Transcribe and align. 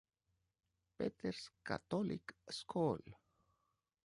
Peter's 0.97 1.51
Catholic 1.63 2.33
School. 2.49 2.97